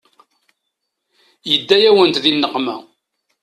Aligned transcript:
Yedda-yawent 1.49 2.21
di 2.23 2.31
nneqma. 2.33 2.75